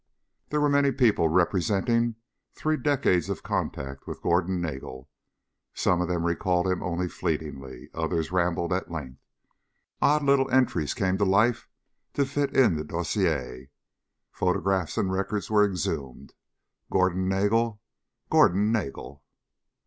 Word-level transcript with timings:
There 0.49 0.59
were 0.59 0.67
many 0.67 0.91
people 0.91 1.29
representing 1.29 2.15
three 2.55 2.75
decades 2.75 3.29
of 3.29 3.43
contact 3.43 4.07
with 4.07 4.23
Gordon 4.23 4.59
Nagel. 4.59 5.11
Some 5.75 6.01
of 6.01 6.07
them 6.07 6.23
recalled 6.25 6.65
him 6.67 6.81
only 6.81 7.07
fleetingly. 7.07 7.91
Others 7.93 8.31
rambled 8.31 8.73
at 8.73 8.89
length. 8.89 9.19
Odd 10.01 10.23
little 10.23 10.49
entries 10.49 10.95
came 10.95 11.19
to 11.19 11.23
life 11.23 11.69
to 12.13 12.25
fit 12.25 12.57
into 12.57 12.77
the 12.77 12.83
dossier. 12.85 13.69
Photographs 14.31 14.97
and 14.97 15.11
records 15.11 15.51
were 15.51 15.63
exhumed. 15.63 16.33
Gordon 16.89 17.29
Nagel... 17.29 17.79
Gordon 18.31 18.71
Nagel.... 18.71 19.21